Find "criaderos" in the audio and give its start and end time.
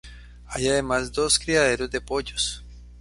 1.37-1.91